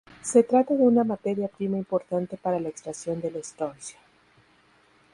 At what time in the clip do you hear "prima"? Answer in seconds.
1.47-1.77